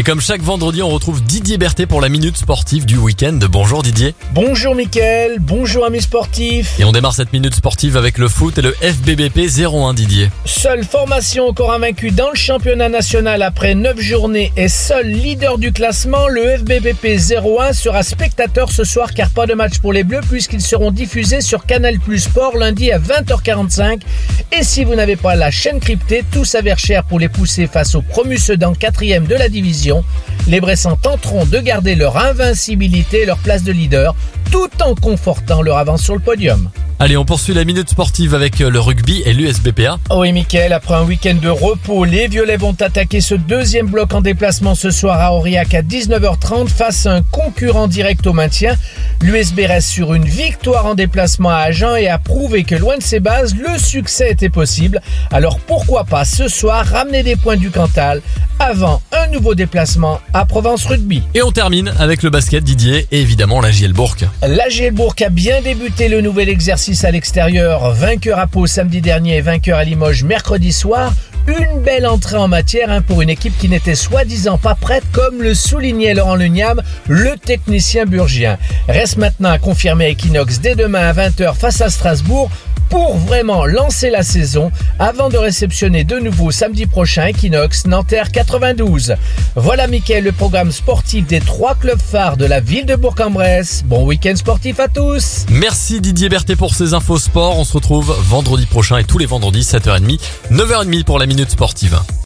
[0.00, 3.38] Et comme chaque vendredi, on retrouve Didier Berthet pour la minute sportive du week-end.
[3.50, 4.14] Bonjour Didier.
[4.32, 6.80] Bonjour Mickaël, bonjour amis sportifs.
[6.80, 10.30] Et on démarre cette minute sportive avec le foot et le FBBP 01 Didier.
[10.46, 15.70] Seule formation encore invaincue dans le championnat national après 9 journées et seul leader du
[15.70, 20.22] classement, le FBBP 01 sera spectateur ce soir car pas de match pour les Bleus
[20.26, 24.00] puisqu'ils seront diffusés sur Canal Plus Sport lundi à 20h45.
[24.58, 27.94] Et si vous n'avez pas la chaîne cryptée, tout s'avère cher pour les pousser face
[27.94, 29.89] au promu Sedan 4 de la division.
[30.46, 34.14] Les Bressans tenteront de garder leur invincibilité et leur place de leader
[34.50, 36.70] tout en confortant leur avance sur le podium.
[37.02, 39.98] Allez, on poursuit la minute sportive avec euh, le rugby et l'USBPA.
[40.10, 44.20] Oui, Mickaël, après un week-end de repos, les Violets vont attaquer ce deuxième bloc en
[44.20, 48.74] déplacement ce soir à Aurillac à 19h30 face à un concurrent direct au maintien.
[49.22, 53.02] L'USB reste sur une victoire en déplacement à Agen et a prouvé que loin de
[53.02, 55.00] ses bases, le succès était possible.
[55.30, 58.20] Alors pourquoi pas ce soir ramener des points du Cantal
[58.58, 61.22] avant un nouveau déplacement à Provence Rugby.
[61.34, 64.16] Et on termine avec le basket Didier et évidemment la Bourg.
[64.42, 69.36] La Bourg a bien débuté le nouvel exercice à l'extérieur, vainqueur à Pau samedi dernier
[69.36, 71.12] et vainqueur à Limoges mercredi soir.
[71.46, 75.42] Une belle entrée en matière hein, pour une équipe qui n'était soi-disant pas prête, comme
[75.42, 78.58] le soulignait Laurent Luniam, le technicien burgien.
[78.88, 82.50] Reste maintenant à confirmer Equinox dès demain à 20h face à Strasbourg
[82.90, 89.14] pour vraiment lancer la saison avant de réceptionner de nouveau samedi prochain Equinox Nanterre 92.
[89.54, 93.84] Voilà Mickaël, le programme sportif des trois clubs phares de la ville de Bourg-en-Bresse.
[93.86, 97.56] Bon week-end sportif à tous Merci Didier Berthet pour ces infos sport.
[97.58, 100.18] On se retrouve vendredi prochain et tous les vendredis 7h30,
[100.50, 102.10] 9h30 pour la Minute Sportive.